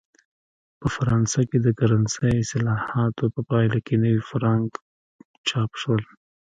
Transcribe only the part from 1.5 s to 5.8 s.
د کرنسۍ اصلاحاتو په پایله کې نوي فرانک چاپ